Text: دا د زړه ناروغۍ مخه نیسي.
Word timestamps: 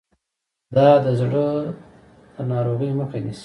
دا 0.75 0.89
د 1.05 1.07
زړه 1.19 1.45
ناروغۍ 2.51 2.91
مخه 2.99 3.17
نیسي. 3.25 3.39